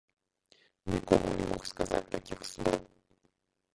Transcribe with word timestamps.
Нікому 0.93 1.27
не 1.41 1.45
мог 1.51 1.61
сказаць 1.73 2.03
такіх 2.17 2.39
слоў. 2.53 2.79